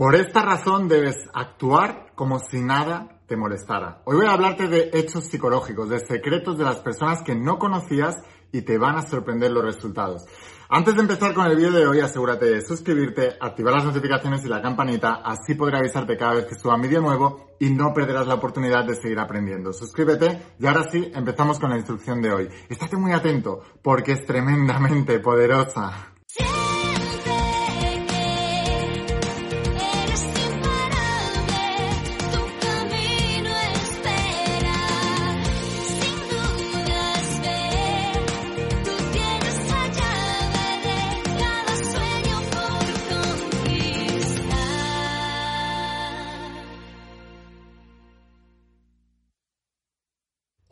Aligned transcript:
Por 0.00 0.14
esta 0.14 0.40
razón 0.40 0.88
debes 0.88 1.28
actuar 1.34 2.12
como 2.14 2.38
si 2.38 2.62
nada 2.62 3.20
te 3.26 3.36
molestara. 3.36 4.00
Hoy 4.06 4.16
voy 4.16 4.24
a 4.24 4.32
hablarte 4.32 4.66
de 4.66 4.88
hechos 4.94 5.26
psicológicos, 5.26 5.90
de 5.90 5.98
secretos 5.98 6.56
de 6.56 6.64
las 6.64 6.76
personas 6.76 7.22
que 7.22 7.34
no 7.34 7.58
conocías 7.58 8.16
y 8.50 8.62
te 8.62 8.78
van 8.78 8.96
a 8.96 9.02
sorprender 9.02 9.50
los 9.50 9.62
resultados. 9.62 10.24
Antes 10.70 10.94
de 10.94 11.02
empezar 11.02 11.34
con 11.34 11.44
el 11.44 11.54
vídeo 11.54 11.72
de 11.72 11.86
hoy, 11.86 12.00
asegúrate 12.00 12.46
de 12.46 12.62
suscribirte, 12.62 13.36
activar 13.38 13.74
las 13.74 13.84
notificaciones 13.84 14.42
y 14.42 14.48
la 14.48 14.62
campanita, 14.62 15.20
así 15.22 15.54
podré 15.54 15.76
avisarte 15.76 16.16
cada 16.16 16.36
vez 16.36 16.46
que 16.46 16.54
suba 16.54 16.76
un 16.76 16.80
vídeo 16.80 17.02
nuevo 17.02 17.50
y 17.58 17.68
no 17.68 17.92
perderás 17.92 18.26
la 18.26 18.36
oportunidad 18.36 18.86
de 18.86 18.94
seguir 18.94 19.18
aprendiendo. 19.18 19.74
Suscríbete 19.74 20.54
y 20.58 20.66
ahora 20.66 20.88
sí, 20.90 21.12
empezamos 21.14 21.60
con 21.60 21.68
la 21.68 21.76
instrucción 21.76 22.22
de 22.22 22.32
hoy. 22.32 22.48
Estate 22.70 22.96
muy 22.96 23.12
atento 23.12 23.60
porque 23.82 24.12
es 24.12 24.24
tremendamente 24.24 25.20
poderosa. 25.20 26.10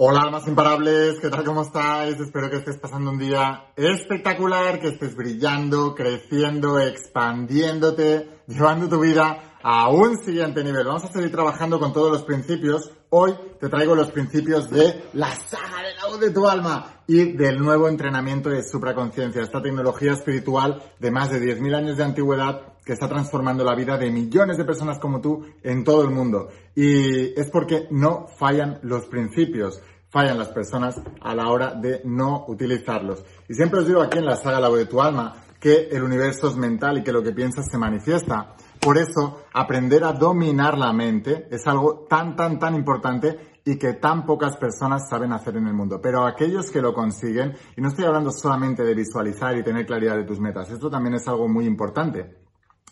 Hola 0.01 0.20
almas 0.20 0.47
imparables, 0.47 1.19
¿qué 1.19 1.29
tal? 1.29 1.43
¿Cómo 1.43 1.62
estáis? 1.62 2.20
Espero 2.20 2.48
que 2.48 2.59
estés 2.59 2.77
pasando 2.77 3.11
un 3.11 3.19
día 3.19 3.73
espectacular, 3.75 4.79
que 4.79 4.91
estés 4.91 5.16
brillando, 5.16 5.93
creciendo, 5.97 6.79
expandiéndote, 6.79 8.42
llevando 8.47 8.89
tu 8.89 9.01
vida 9.01 9.48
a 9.62 9.89
un 9.91 10.19
siguiente 10.19 10.62
nivel. 10.62 10.87
Vamos 10.87 11.05
a 11.05 11.12
seguir 11.12 11.30
trabajando 11.30 11.79
con 11.79 11.93
todos 11.93 12.11
los 12.12 12.23
principios. 12.23 12.91
Hoy 13.11 13.34
te 13.61 13.69
traigo 13.69 13.95
los 13.95 14.11
principios 14.11 14.70
de 14.70 15.05
la 15.14 15.34
saga 15.34 15.83
de 15.83 15.95
la 15.95 16.06
voz 16.09 16.20
de 16.20 16.31
tu 16.31 16.47
alma 16.47 17.03
y 17.06 17.33
del 17.33 17.59
nuevo 17.59 17.89
entrenamiento 17.89 18.51
de 18.51 18.62
supraconciencia, 18.62 19.42
esta 19.42 19.62
tecnología 19.62 20.12
espiritual 20.12 20.83
de 20.98 21.11
más 21.11 21.31
de 21.31 21.41
10.000 21.41 21.75
años 21.75 21.97
de 21.97 22.05
antigüedad 22.05 22.75
que 22.84 22.92
está 22.92 23.09
transformando 23.09 23.64
la 23.64 23.75
vida 23.75 23.98
de 23.98 24.11
millones 24.11 24.56
de 24.56 24.64
personas 24.64 24.98
como 24.98 25.20
tú 25.20 25.45
en 25.62 25.84
todo 25.84 26.03
el 26.03 26.11
mundo. 26.11 26.48
Y 26.75 27.39
es 27.39 27.51
porque 27.51 27.89
no 27.91 28.27
fallan 28.39 28.79
los 28.83 29.06
principios 29.06 29.81
fallan 30.11 30.39
las 30.39 30.48
personas 30.48 30.97
a 31.20 31.34
la 31.34 31.48
hora 31.48 31.75
de 31.75 32.01
no 32.05 32.47
utilizarlos. 32.48 33.23
Y 33.48 33.55
siempre 33.55 33.81
os 33.81 33.86
digo 33.86 34.03
aquí 34.03 34.19
en 34.19 34.25
la 34.25 34.36
saga 34.36 34.61
La 34.61 34.69
voz 34.69 34.79
de 34.79 34.86
tu 34.86 35.03
alma 35.03 35.45
que 35.61 35.89
el 35.91 36.03
universo 36.03 36.48
es 36.48 36.56
mental 36.56 36.98
y 36.98 37.03
que 37.03 37.12
lo 37.12 37.23
que 37.23 37.33
piensas 37.33 37.67
se 37.70 37.79
manifiesta. 37.79 38.55
Por 38.81 38.98
eso, 38.98 39.43
aprender 39.53 40.05
a 40.05 40.12
dominar 40.12 40.79
la 40.79 40.93
mente 40.93 41.48
es 41.51 41.67
algo 41.67 42.07
tan, 42.09 42.37
tan, 42.37 42.59
tan 42.59 42.75
importante 42.75 43.61
y 43.65 43.77
que 43.77 43.95
tan 43.95 44.25
pocas 44.25 44.57
personas 44.57 45.09
saben 45.09 45.33
hacer 45.33 45.57
en 45.57 45.67
el 45.67 45.75
mundo. 45.75 46.01
Pero 46.01 46.25
aquellos 46.25 46.70
que 46.70 46.81
lo 46.81 46.95
consiguen, 46.95 47.55
y 47.77 47.81
no 47.81 47.89
estoy 47.89 48.07
hablando 48.07 48.31
solamente 48.31 48.85
de 48.85 48.95
visualizar 48.95 49.57
y 49.57 49.62
tener 49.62 49.85
claridad 49.85 50.17
de 50.17 50.25
tus 50.25 50.41
metas, 50.41 50.70
esto 50.70 50.89
también 50.89 51.15
es 51.15 51.29
algo 51.29 51.48
muy 51.48 51.67
importante. 51.67 52.37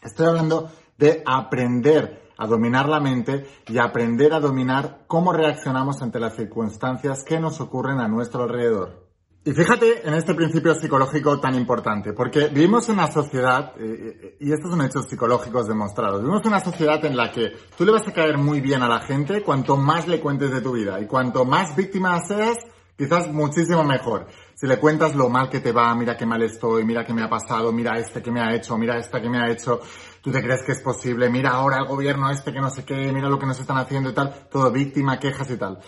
Estoy 0.02 0.26
hablando 0.26 0.70
de 0.98 1.22
aprender 1.24 2.30
a 2.38 2.46
dominar 2.46 2.88
la 2.88 3.00
mente 3.00 3.46
y 3.66 3.78
aprender 3.78 4.34
a 4.34 4.40
dominar 4.40 5.04
cómo 5.06 5.32
reaccionamos 5.32 6.02
ante 6.02 6.20
las 6.20 6.36
circunstancias 6.36 7.24
que 7.24 7.40
nos 7.40 7.60
ocurren 7.60 8.00
a 8.00 8.08
nuestro 8.08 8.42
alrededor. 8.42 9.05
Y 9.46 9.52
fíjate 9.52 10.04
en 10.04 10.14
este 10.14 10.34
principio 10.34 10.74
psicológico 10.74 11.38
tan 11.38 11.54
importante, 11.54 12.12
porque 12.12 12.48
vivimos 12.48 12.88
en 12.88 12.96
una 12.96 13.06
sociedad, 13.06 13.74
eh, 13.78 14.18
eh, 14.20 14.36
y 14.40 14.52
estos 14.52 14.72
son 14.72 14.82
hechos 14.82 15.06
psicológicos 15.08 15.68
demostrados, 15.68 16.20
vivimos 16.20 16.42
en 16.42 16.48
una 16.48 16.58
sociedad 16.58 17.04
en 17.04 17.16
la 17.16 17.30
que 17.30 17.52
tú 17.78 17.84
le 17.84 17.92
vas 17.92 18.08
a 18.08 18.12
caer 18.12 18.38
muy 18.38 18.60
bien 18.60 18.82
a 18.82 18.88
la 18.88 19.02
gente 19.02 19.42
cuanto 19.42 19.76
más 19.76 20.08
le 20.08 20.18
cuentes 20.18 20.50
de 20.50 20.60
tu 20.60 20.72
vida, 20.72 21.00
y 21.00 21.06
cuanto 21.06 21.44
más 21.44 21.76
víctima 21.76 22.18
seas, 22.26 22.58
quizás 22.98 23.32
muchísimo 23.32 23.84
mejor. 23.84 24.26
Si 24.56 24.66
le 24.66 24.80
cuentas 24.80 25.14
lo 25.14 25.28
mal 25.28 25.48
que 25.48 25.60
te 25.60 25.70
va, 25.70 25.94
mira 25.94 26.16
qué 26.16 26.26
mal 26.26 26.42
estoy, 26.42 26.84
mira 26.84 27.04
qué 27.04 27.14
me 27.14 27.22
ha 27.22 27.28
pasado, 27.28 27.70
mira 27.70 27.96
este 28.00 28.20
que 28.20 28.32
me 28.32 28.40
ha 28.40 28.52
hecho, 28.52 28.76
mira 28.76 28.98
esta 28.98 29.22
que 29.22 29.28
me 29.28 29.38
ha 29.38 29.48
hecho, 29.48 29.80
tú 30.22 30.32
te 30.32 30.42
crees 30.42 30.64
que 30.64 30.72
es 30.72 30.80
posible, 30.80 31.30
mira 31.30 31.50
ahora 31.50 31.76
el 31.76 31.86
gobierno 31.86 32.28
este 32.30 32.52
que 32.52 32.60
no 32.60 32.70
sé 32.70 32.84
qué, 32.84 33.12
mira 33.12 33.28
lo 33.28 33.38
que 33.38 33.46
nos 33.46 33.60
están 33.60 33.78
haciendo 33.78 34.10
y 34.10 34.12
tal, 34.12 34.48
todo 34.50 34.72
víctima, 34.72 35.20
quejas 35.20 35.48
y 35.52 35.56
tal. 35.56 35.78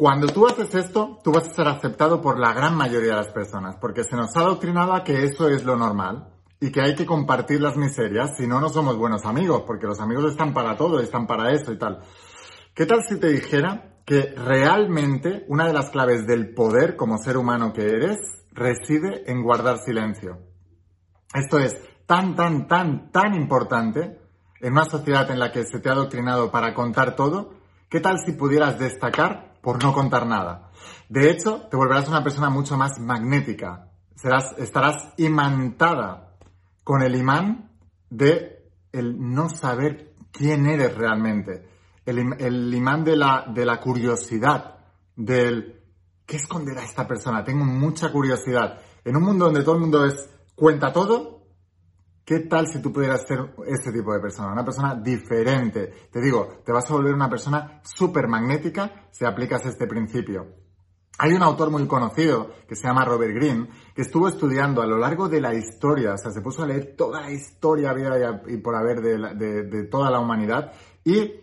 Cuando 0.00 0.28
tú 0.28 0.46
haces 0.46 0.74
esto, 0.74 1.20
tú 1.22 1.30
vas 1.30 1.46
a 1.46 1.52
ser 1.52 1.68
aceptado 1.68 2.22
por 2.22 2.38
la 2.38 2.54
gran 2.54 2.74
mayoría 2.74 3.10
de 3.10 3.16
las 3.16 3.32
personas, 3.32 3.76
porque 3.78 4.02
se 4.02 4.16
nos 4.16 4.34
ha 4.34 4.40
adoctrinado 4.40 4.94
a 4.94 5.04
que 5.04 5.24
eso 5.24 5.50
es 5.50 5.62
lo 5.62 5.76
normal 5.76 6.26
y 6.58 6.72
que 6.72 6.80
hay 6.80 6.94
que 6.94 7.04
compartir 7.04 7.60
las 7.60 7.76
miserias, 7.76 8.34
si 8.38 8.46
no, 8.46 8.62
no 8.62 8.70
somos 8.70 8.96
buenos 8.96 9.26
amigos, 9.26 9.64
porque 9.66 9.86
los 9.86 10.00
amigos 10.00 10.30
están 10.30 10.54
para 10.54 10.74
todo, 10.74 11.00
están 11.00 11.26
para 11.26 11.52
eso 11.52 11.70
y 11.70 11.78
tal. 11.78 12.00
¿Qué 12.72 12.86
tal 12.86 13.02
si 13.06 13.20
te 13.20 13.28
dijera 13.28 13.98
que 14.06 14.32
realmente 14.34 15.44
una 15.48 15.66
de 15.66 15.74
las 15.74 15.90
claves 15.90 16.26
del 16.26 16.54
poder 16.54 16.96
como 16.96 17.18
ser 17.18 17.36
humano 17.36 17.74
que 17.74 17.82
eres 17.82 18.16
reside 18.52 19.30
en 19.30 19.42
guardar 19.42 19.80
silencio? 19.84 20.38
Esto 21.34 21.58
es, 21.58 21.76
tan, 22.06 22.34
tan, 22.34 22.66
tan, 22.68 23.12
tan 23.12 23.34
importante 23.34 24.18
en 24.62 24.72
una 24.72 24.86
sociedad 24.86 25.30
en 25.30 25.38
la 25.38 25.52
que 25.52 25.64
se 25.64 25.78
te 25.78 25.90
ha 25.90 25.92
adoctrinado 25.92 26.50
para 26.50 26.72
contar 26.72 27.16
todo, 27.16 27.52
¿qué 27.90 28.00
tal 28.00 28.16
si 28.24 28.32
pudieras 28.32 28.78
destacar 28.78 29.49
por 29.60 29.82
no 29.82 29.92
contar 29.92 30.26
nada? 30.26 30.70
De 31.08 31.30
hecho, 31.30 31.62
te 31.70 31.76
volverás 31.76 32.08
una 32.08 32.22
persona 32.22 32.50
mucho 32.50 32.76
más 32.76 32.98
magnética. 32.98 33.88
Serás, 34.14 34.54
estarás 34.58 35.12
imantada 35.16 36.36
con 36.84 37.02
el 37.02 37.16
imán 37.16 37.70
de 38.08 38.70
el 38.92 39.16
no 39.18 39.48
saber 39.48 40.14
quién 40.32 40.66
eres 40.66 40.96
realmente. 40.96 41.68
El, 42.06 42.74
imán 42.74 43.04
de 43.04 43.16
la, 43.16 43.46
de 43.54 43.64
la 43.64 43.80
curiosidad, 43.80 44.78
del 45.14 45.80
¿qué 46.26 46.36
esconderá 46.36 46.82
esta 46.82 47.06
persona? 47.06 47.44
Tengo 47.44 47.64
mucha 47.64 48.10
curiosidad. 48.10 48.80
En 49.04 49.16
un 49.16 49.24
mundo 49.24 49.46
donde 49.46 49.62
todo 49.62 49.74
el 49.74 49.80
mundo 49.80 50.04
es 50.04 50.28
cuenta 50.54 50.92
todo, 50.92 51.39
¿Qué 52.24 52.40
tal 52.40 52.68
si 52.68 52.80
tú 52.80 52.92
pudieras 52.92 53.26
ser 53.26 53.54
ese 53.66 53.92
tipo 53.92 54.12
de 54.12 54.20
persona? 54.20 54.52
Una 54.52 54.64
persona 54.64 54.94
diferente. 54.94 56.08
Te 56.10 56.20
digo, 56.20 56.62
te 56.64 56.72
vas 56.72 56.88
a 56.90 56.94
volver 56.94 57.14
una 57.14 57.28
persona 57.28 57.80
súper 57.82 58.28
magnética 58.28 59.08
si 59.10 59.24
aplicas 59.24 59.66
este 59.66 59.86
principio. 59.86 60.60
Hay 61.22 61.32
un 61.32 61.42
autor 61.42 61.70
muy 61.70 61.86
conocido 61.86 62.50
que 62.66 62.74
se 62.74 62.86
llama 62.86 63.04
Robert 63.04 63.34
Greene, 63.34 63.68
que 63.94 64.02
estuvo 64.02 64.26
estudiando 64.26 64.80
a 64.80 64.86
lo 64.86 64.96
largo 64.96 65.28
de 65.28 65.40
la 65.40 65.54
historia, 65.54 66.14
o 66.14 66.16
sea, 66.16 66.30
se 66.30 66.40
puso 66.40 66.62
a 66.62 66.66
leer 66.66 66.94
toda 66.96 67.20
la 67.20 67.30
historia 67.30 67.92
vida 67.92 68.42
y 68.46 68.56
por 68.56 68.74
haber 68.74 69.02
de, 69.02 69.84
toda 69.90 70.10
la 70.10 70.18
humanidad 70.18 70.72
y 71.04 71.34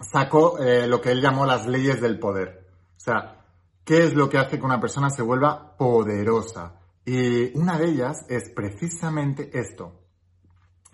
sacó 0.00 0.58
eh, 0.58 0.88
lo 0.88 1.00
que 1.00 1.12
él 1.12 1.20
llamó 1.20 1.46
las 1.46 1.68
leyes 1.68 2.00
del 2.00 2.18
poder. 2.18 2.66
O 2.96 3.00
sea, 3.00 3.44
¿qué 3.84 4.06
es 4.06 4.14
lo 4.14 4.28
que 4.28 4.38
hace 4.38 4.58
que 4.58 4.64
una 4.64 4.80
persona 4.80 5.10
se 5.10 5.22
vuelva 5.22 5.76
poderosa? 5.76 6.81
Y 7.04 7.56
una 7.58 7.78
de 7.78 7.90
ellas 7.90 8.24
es 8.28 8.50
precisamente 8.54 9.50
esto, 9.58 10.04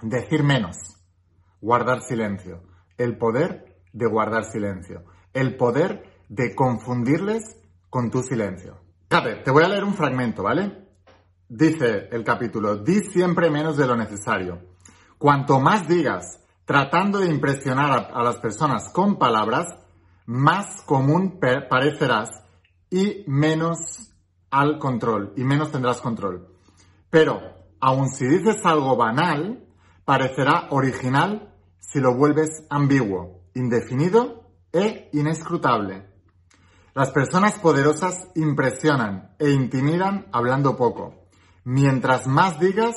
decir 0.02 0.42
menos, 0.42 0.76
guardar 1.60 2.00
silencio, 2.00 2.62
el 2.96 3.19
poder 3.19 3.76
de 3.92 4.06
guardar 4.06 4.44
silencio, 4.44 5.04
el 5.34 5.56
poder 5.56 6.04
de 6.28 6.54
confundirles 6.54 7.56
con 7.91 8.10
tu 8.10 8.22
silencio. 8.22 8.80
Fíjate, 9.10 9.36
te 9.42 9.50
voy 9.50 9.64
a 9.64 9.69
leer 9.69 9.84
un 9.84 9.94
fragmento, 9.94 10.42
¿vale? 10.42 10.86
Dice 11.48 12.08
el 12.10 12.25
capítulo, 12.25 12.76
di 12.76 13.00
siempre 13.00 13.50
menos 13.50 13.76
de 13.76 13.86
lo 13.86 13.96
necesario. 13.96 14.76
Cuanto 15.19 15.60
más 15.60 15.88
digas 15.88 16.40
tratando 16.64 17.19
de 17.19 17.30
impresionar 17.30 18.10
a, 18.12 18.22
las 18.22 18.36
personas 18.36 18.90
con 18.92 19.19
palabras, 19.19 19.66
más 20.26 20.82
común 20.82 21.40
parecerás 21.40 22.28
y 22.90 23.25
menos 23.26 23.78
al 24.50 24.78
control 24.78 25.32
y 25.36 25.44
menos 25.44 25.70
tendrás 25.70 26.00
control. 26.00 26.48
Pero, 27.10 27.41
aun 27.81 28.09
si 28.09 28.26
dices 28.26 28.64
algo 28.64 28.97
banal, 28.97 29.66
parecerá 30.04 30.69
original 30.70 31.54
si 31.78 32.00
lo 32.00 32.14
vuelves 32.14 32.67
ambiguo, 32.70 33.43
indefinido 33.55 34.50
e 34.72 35.08
inescrutable. 35.12 36.06
Las 36.94 37.11
personas 37.11 37.58
poderosas 37.58 38.28
impresionan 38.34 39.34
e 39.38 39.50
intimidan 39.50 40.26
hablando 40.32 40.76
poco. 40.76 41.28
Mientras 41.64 42.26
más 42.26 42.58
digas, 42.58 42.96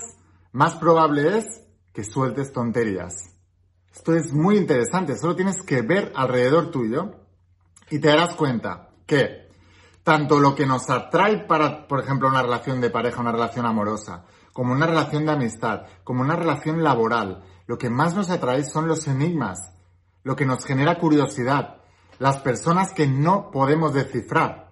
más 0.52 0.76
probable 0.76 1.38
es 1.38 1.46
que 1.94 2.04
sueltes 2.04 2.52
tonterías. 2.52 3.14
Esto 3.94 4.16
es 4.16 4.34
muy 4.34 4.58
interesante, 4.58 5.18
solo 5.18 5.36
tienes 5.36 5.62
que 5.62 5.82
ver 5.82 6.12
alrededor 6.16 6.72
tuyo 6.72 7.12
y 7.90 8.00
te 8.00 8.08
darás 8.08 8.36
cuenta 8.36 8.90
que 9.06 9.51
tanto 10.04 10.40
lo 10.40 10.56
que 10.56 10.66
nos 10.66 10.90
atrae 10.90 11.46
para, 11.46 11.88
por 11.88 12.00
ejemplo, 12.00 12.28
una 12.28 12.42
relación 12.42 12.82
de 12.82 12.90
pareja, 12.90 13.22
una 13.22 13.32
relación 13.32 13.66
amorosa, 13.66 14.26
como 14.54 14.74
una 14.74 14.88
relación 14.88 15.26
de 15.26 15.32
amistad, 15.32 15.84
como 16.04 16.22
una 16.22 16.36
relación 16.36 16.84
laboral, 16.84 17.44
lo 17.68 17.78
que 17.78 17.90
más 17.90 18.16
nos 18.16 18.30
atrae 18.30 18.64
son 18.64 18.88
los 18.88 19.08
enigmas, 19.08 19.74
lo 20.24 20.36
que 20.36 20.46
nos 20.46 20.66
genera 20.66 20.98
curiosidad, 20.98 21.78
las 22.20 22.38
personas 22.40 22.94
que 22.94 23.08
no 23.08 23.52
podemos 23.52 23.94
descifrar. 23.94 24.72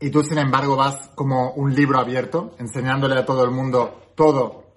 Y 0.00 0.10
tú, 0.10 0.22
sin 0.22 0.38
embargo, 0.38 0.76
vas 0.76 1.10
como 1.14 1.52
un 1.52 1.74
libro 1.74 1.98
abierto, 1.98 2.54
enseñándole 2.58 3.18
a 3.18 3.24
todo 3.24 3.44
el 3.44 3.50
mundo 3.50 4.12
todo 4.14 4.74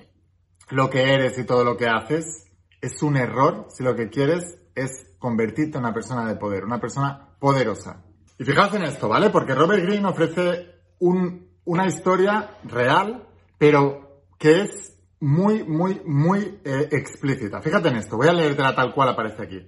lo 0.70 0.90
que 0.90 1.14
eres 1.14 1.38
y 1.38 1.46
todo 1.46 1.64
lo 1.64 1.76
que 1.76 1.88
haces, 1.88 2.46
es 2.82 3.02
un 3.02 3.18
error 3.18 3.68
si 3.70 3.84
lo 3.84 3.96
que 3.96 4.10
quieres 4.10 4.58
es 4.76 5.16
convertirte 5.20 5.78
en 5.78 5.84
una 5.84 5.94
persona 5.94 6.26
de 6.28 6.36
poder, 6.36 6.64
una 6.64 6.80
persona 6.80 7.36
poderosa. 7.40 8.07
Y 8.40 8.44
fijaos 8.44 8.74
en 8.76 8.84
esto, 8.84 9.10
¿vale? 9.10 9.30
Porque 9.30 9.56
Robert 9.56 9.84
Greene 9.84 10.08
ofrece 10.08 10.76
una 11.00 11.88
historia 11.88 12.58
real, 12.64 13.28
pero 13.58 14.24
que 14.38 14.62
es 14.62 14.98
muy, 15.20 15.64
muy, 15.64 16.02
muy 16.06 16.60
eh, 16.64 16.90
explícita. 16.92 17.62
Fíjate 17.62 17.90
en 17.90 17.98
esto, 17.98 18.18
voy 18.18 18.28
a 18.28 18.34
leértela 18.34 18.76
tal 18.76 18.94
cual 18.94 19.10
aparece 19.10 19.44
aquí. 19.44 19.68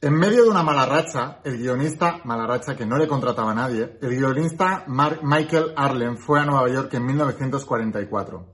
En 0.00 0.14
medio 0.14 0.42
de 0.42 0.50
una 0.50 0.64
mala 0.64 0.86
racha, 0.86 1.40
el 1.44 1.58
guionista, 1.58 2.20
mala 2.24 2.46
racha 2.46 2.74
que 2.74 2.86
no 2.86 2.96
le 2.96 3.06
contrataba 3.06 3.52
a 3.52 3.54
nadie, 3.54 3.98
el 4.00 4.10
guionista 4.10 4.84
Michael 4.88 5.74
Arlen 5.76 6.18
fue 6.18 6.40
a 6.40 6.44
Nueva 6.44 6.68
York 6.68 6.92
en 6.94 7.06
1944. 7.06 8.52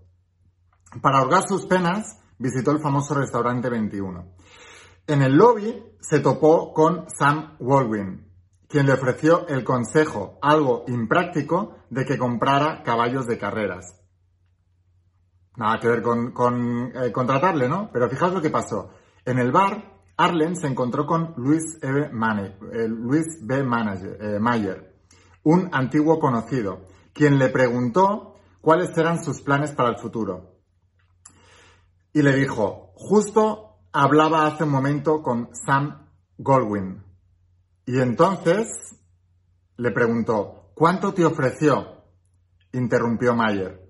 Para 1.01 1.19
ahorgar 1.19 1.49
sus 1.49 1.65
penas, 1.65 2.19
visitó 2.39 2.73
el 2.73 2.81
famoso 2.81 3.15
restaurante 3.15 3.71
21. 3.71 4.35
En 5.07 5.23
el 5.23 5.37
lobby 5.37 5.83
se 6.01 6.21
topó 6.21 6.75
con 6.75 7.07
Sam 7.09 7.57
Walwyn, 7.61 8.28
quien 8.69 8.87
le 8.87 8.93
ofreció 8.93 9.49
el 9.49 9.65
consejo, 9.65 10.39
algo 10.43 10.85
impráctico, 10.89 11.79
de 11.91 12.05
que 12.05 12.19
comprara 12.19 12.83
caballos 12.83 13.27
de 13.27 13.39
carreras. 13.39 13.99
Nada 15.57 15.81
que 15.81 15.89
ver 15.89 16.03
con, 16.03 16.93
eh, 16.95 17.11
contratarle, 17.11 17.69
¿no? 17.69 17.91
Pero 17.93 18.09
fijaos 18.09 18.35
lo 18.35 18.43
que 18.43 18.51
pasó. 18.51 18.91
En 19.25 19.39
el 19.39 19.51
bar, 19.51 19.99
Arlen 20.17 20.55
se 20.55 20.67
encontró 20.67 21.07
con 21.07 21.35
Luis, 21.37 21.79
B. 21.81 21.89
Eh, 21.89 22.89
B. 23.43 23.59
Eh, 23.59 24.39
Mayer, 24.39 24.95
un 25.43 25.69
antiguo 25.73 26.19
conocido, 26.19 26.83
quien 27.13 27.39
le 27.39 27.49
preguntó 27.49 28.37
cuáles 28.61 28.97
eran 28.97 29.25
sus 29.25 29.41
planes 29.41 29.73
para 29.73 29.89
el 29.89 29.97
futuro. 29.97 30.59
Y 32.13 32.23
le 32.23 32.35
dijo, 32.35 32.93
justo 32.95 33.79
hablaba 33.93 34.47
hace 34.47 34.65
un 34.65 34.71
momento 34.71 35.23
con 35.23 35.49
Sam 35.55 36.07
Goldwyn. 36.37 37.08
Y 37.89 38.03
entonces 38.03 38.67
le 39.79 39.91
preguntó, 39.93 40.73
¿cuánto 40.75 41.15
te 41.15 41.25
ofreció? 41.25 42.05
Interrumpió 42.73 43.35
Mayer. 43.35 43.81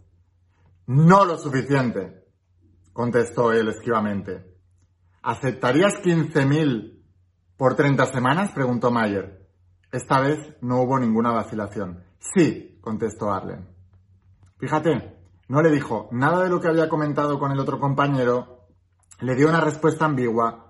No 0.87 1.25
lo 1.25 1.37
suficiente, 1.37 2.25
contestó 2.93 3.53
él 3.53 3.67
esquivamente. 3.67 4.55
¿Aceptarías 5.21 5.95
15.000 6.01 7.03
por 7.57 7.75
30 7.75 8.07
semanas? 8.07 8.53
preguntó 8.53 8.93
Mayer. 8.93 9.49
Esta 9.91 10.21
vez 10.21 10.39
no 10.61 10.83
hubo 10.83 11.01
ninguna 11.01 11.33
vacilación. 11.33 12.05
Sí, 12.21 12.79
contestó 12.81 13.33
Arlen. 13.33 13.67
Fíjate, 14.59 15.19
no 15.49 15.61
le 15.61 15.73
dijo 15.73 16.09
nada 16.13 16.45
de 16.45 16.51
lo 16.51 16.61
que 16.61 16.69
había 16.69 16.89
comentado 16.89 17.41
con 17.41 17.51
el 17.51 17.59
otro 17.59 17.81
compañero, 17.81 18.69
le 19.23 19.35
dio 19.35 19.49
una 19.49 19.61
respuesta 19.61 20.05
ambigua 20.05 20.68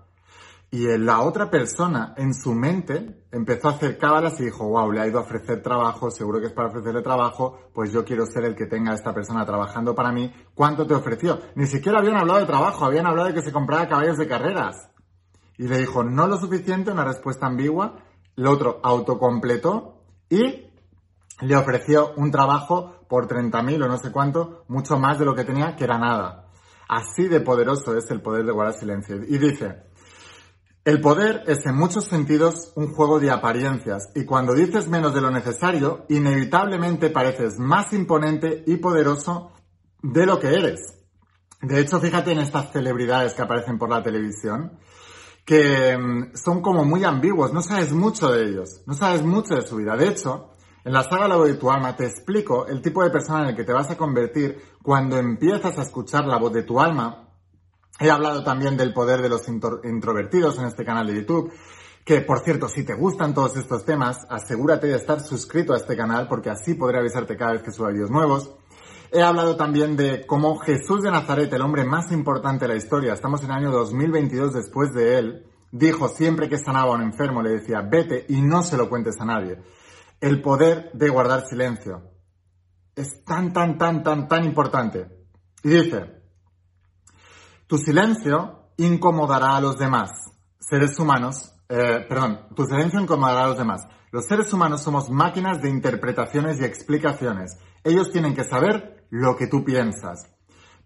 y 0.71 0.87
la 0.99 1.23
otra 1.23 1.51
persona 1.51 2.13
en 2.19 2.35
su 2.35 2.55
mente 2.55 3.25
empezó 3.33 3.69
a 3.69 3.73
hacer 3.73 3.97
cábalas 3.97 4.39
y 4.39 4.45
dijo, 4.45 4.69
wow, 4.69 4.93
le 4.93 5.01
ha 5.01 5.07
ido 5.07 5.19
a 5.19 5.23
ofrecer 5.23 5.63
trabajo, 5.63 6.11
seguro 6.11 6.41
que 6.41 6.47
es 6.47 6.53
para 6.53 6.69
ofrecerle 6.69 7.01
trabajo, 7.01 7.71
pues 7.73 7.91
yo 7.91 8.05
quiero 8.05 8.27
ser 8.27 8.45
el 8.45 8.55
que 8.55 8.67
tenga 8.67 8.93
a 8.93 8.95
esta 8.95 9.15
persona 9.15 9.47
trabajando 9.47 9.95
para 9.95 10.13
mí. 10.13 10.31
¿Cuánto 10.55 10.87
te 10.87 10.95
ofreció? 10.95 11.41
Ni 11.55 11.67
siquiera 11.67 12.01
habían 12.01 12.19
hablado 12.19 12.41
de 12.41 12.47
trabajo, 12.47 12.85
habían 12.85 13.07
hablado 13.07 13.29
de 13.29 13.35
que 13.35 13.43
se 13.43 13.53
comprara 13.53 13.89
caballos 13.89 14.19
de 14.19 14.29
carreras. 14.29 14.91
Y 15.57 15.69
le 15.69 15.79
dijo, 15.79 16.05
no 16.05 16.27
lo 16.27 16.37
suficiente, 16.37 16.91
una 16.91 17.05
respuesta 17.05 17.47
ambigua. 17.47 18.05
El 18.37 18.47
otro 18.47 18.79
autocompletó 18.83 20.03
y 20.29 20.67
le 21.41 21.57
ofreció 21.57 22.13
un 22.17 22.31
trabajo 22.31 23.07
por 23.09 23.27
30.000 23.27 23.85
o 23.85 23.89
no 23.89 23.97
sé 23.97 24.13
cuánto, 24.13 24.65
mucho 24.69 24.99
más 24.99 25.19
de 25.19 25.25
lo 25.25 25.35
que 25.35 25.45
tenía, 25.45 25.77
que 25.77 25.85
era 25.85 25.99
nada. 25.99 26.51
Así 26.89 27.27
de 27.27 27.41
poderoso 27.41 27.97
es 27.97 28.11
el 28.11 28.21
poder 28.21 28.45
de 28.45 28.53
guardar 28.53 28.75
silencio. 28.75 29.17
Y 29.17 29.39
dice, 29.39 29.88
el 30.85 31.01
poder 31.01 31.43
es 31.47 31.67
en 31.67 31.77
muchos 31.77 32.07
sentidos 32.07 32.73
un 32.75 32.95
juego 32.95 33.21
de 33.21 33.31
apariencias 33.31 34.11
y 34.15 34.25
cuando 34.25 34.55
dices 34.55 34.89
menos 34.89 35.13
de 35.13 35.21
lo 35.21 35.31
necesario, 35.31 36.07
inevitablemente 36.09 37.11
pareces 37.11 37.59
más 37.59 37.93
imponente 37.93 38.65
y 38.67 38.77
poderoso 38.77 39.53
de 40.03 40.25
lo 40.25 40.39
que 40.39 40.49
eres. 40.49 40.99
De 41.61 41.81
hecho, 41.81 42.01
fíjate 42.01 42.33
en 42.33 42.39
estas 42.39 42.73
celebridades 42.73 43.35
que 43.35 43.43
aparecen 43.43 43.79
por 43.79 43.91
la 43.91 44.03
televisión, 44.03 44.79
que 45.45 45.97
mm, 45.99 46.37
son 46.37 46.63
como 46.63 46.85
muy 46.85 47.05
ambiguos, 47.05 47.53
no 47.53 47.63
sabes 47.63 47.93
mucho 47.93 48.31
de 48.31 48.45
ellos, 48.45 48.83
no 48.87 48.95
sabes 48.95 49.23
mucho 49.23 49.57
de 49.57 49.67
su 49.67 49.77
vida. 49.77 49.97
De 49.97 50.09
hecho, 50.09 50.53
en 50.85 50.93
la 50.93 51.03
saga 51.03 51.37
voz 51.37 51.49
de 51.49 51.55
tu 51.55 51.71
alma 51.71 51.97
te 51.97 52.07
explico 52.07 52.67
el 52.67 52.81
tipo 52.81 53.03
de 53.03 53.11
persona 53.11 53.43
en 53.43 53.49
el 53.49 53.57
que 53.57 53.65
te 53.65 53.73
vas 53.73 53.91
a 53.91 53.97
convertir 53.97 54.59
cuando 54.83 55.19
empiezas 55.19 55.77
a 55.79 55.83
escuchar 55.83 56.27
la 56.27 56.39
voz 56.39 56.53
de 56.53 56.63
tu 56.63 56.81
alma 56.81 57.28
He 58.01 58.11
hablado 58.11 58.45
también 58.45 58.77
del 58.77 58.93
poder 58.93 59.23
de 59.23 59.29
los 59.29 59.49
introvertidos 59.49 60.59
en 60.59 60.67
este 60.67 60.85
canal 60.85 61.07
de 61.07 61.17
YouTube. 61.17 61.53
Que, 62.05 62.21
por 62.21 62.41
cierto, 62.41 62.69
si 62.69 62.85
te 62.85 62.95
gustan 62.95 63.35
todos 63.35 63.57
estos 63.57 63.85
temas, 63.85 64.27
asegúrate 64.31 64.87
de 64.87 64.97
estar 64.97 65.21
suscrito 65.21 65.75
a 65.75 65.77
este 65.77 65.97
canal 65.97 66.27
porque 66.29 66.49
así 66.49 66.75
podré 66.75 66.99
avisarte 67.01 67.37
cada 67.37 67.53
vez 67.53 67.63
que 67.63 67.73
suba 67.73 67.91
vídeos 67.91 68.11
nuevos. 68.11 68.55
He 69.11 69.23
hablado 69.23 69.57
también 69.57 69.97
de 69.97 70.27
cómo 70.27 70.59
Jesús 70.59 71.03
de 71.03 71.11
Nazaret, 71.11 71.53
el 71.53 71.63
hombre 71.63 71.85
más 71.85 72.13
importante 72.13 72.67
de 72.67 72.75
la 72.75 72.79
historia, 72.79 73.15
estamos 73.15 73.43
en 73.43 73.51
el 73.51 73.57
año 73.57 73.71
2022 73.73 74.55
después 74.55 74.93
de 74.93 75.19
él, 75.19 75.47
dijo 75.73 76.09
siempre 76.09 76.49
que 76.49 76.59
sanaba 76.59 76.93
a 76.93 76.97
un 76.97 77.03
enfermo, 77.03 77.43
le 77.43 77.51
decía, 77.51 77.81
vete 77.81 78.27
y 78.29 78.43
no 78.43 78.63
se 78.63 78.77
lo 78.77 78.89
cuentes 78.89 79.21
a 79.21 79.25
nadie. 79.25 79.59
El 80.21 80.41
poder 80.43 80.91
de 80.93 81.09
guardar 81.09 81.47
silencio 81.47 82.03
es 82.95 83.25
tan, 83.25 83.53
tan, 83.53 83.79
tan, 83.79 84.03
tan, 84.03 84.29
tan 84.29 84.45
importante. 84.45 85.09
Y 85.63 85.71
dice, 85.71 86.18
tu 87.69 87.77
silencio 87.77 88.71
incomodará 88.79 89.55
a 89.55 89.61
los 89.61 89.79
demás. 89.79 90.11
Seres 90.59 90.99
humanos, 90.99 91.55
eh, 91.69 92.07
perdón, 92.09 92.47
tu 92.57 92.65
silencio 92.65 92.99
incomodará 92.99 93.45
a 93.45 93.49
los 93.49 93.59
demás. 93.59 93.83
Los 94.11 94.25
seres 94.25 94.51
humanos 94.55 94.83
somos 94.83 95.11
máquinas 95.11 95.61
de 95.61 95.69
interpretaciones 95.69 96.59
y 96.59 96.65
explicaciones. 96.65 97.59
Ellos 97.85 98.11
tienen 98.11 98.35
que 98.35 98.45
saber 98.45 99.07
lo 99.11 99.37
que 99.37 99.49
tú 99.49 99.65
piensas. 99.65 100.35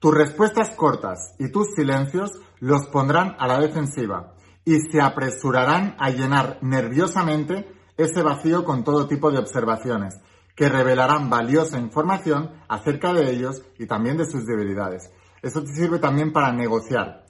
Tus 0.00 0.12
respuestas 0.12 0.70
cortas 0.70 1.36
y 1.38 1.52
tus 1.52 1.72
silencios 1.76 2.32
los 2.58 2.88
pondrán 2.88 3.36
a 3.38 3.46
la 3.46 3.60
defensiva 3.60 4.34
y 4.64 4.80
se 4.90 5.00
apresurarán 5.00 5.94
a 6.00 6.10
llenar 6.10 6.58
nerviosamente 6.62 7.72
ese 7.96 8.22
vacío 8.22 8.64
con 8.64 8.82
todo 8.82 9.06
tipo 9.06 9.30
de 9.30 9.38
observaciones 9.38 10.18
que 10.56 10.68
revelarán 10.68 11.30
valiosa 11.30 11.78
información 11.78 12.50
acerca 12.68 13.12
de 13.12 13.30
ellos 13.30 13.62
y 13.78 13.86
también 13.86 14.16
de 14.16 14.26
sus 14.26 14.44
debilidades. 14.46 15.12
Eso 15.42 15.62
te 15.62 15.74
sirve 15.74 15.98
también 15.98 16.32
para 16.32 16.52
negociar. 16.52 17.26